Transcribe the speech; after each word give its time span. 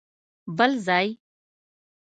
بل 0.57 0.71
ځای؟! 0.85 1.07